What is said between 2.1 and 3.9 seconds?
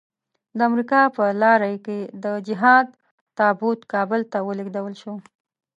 د جهاد تابوت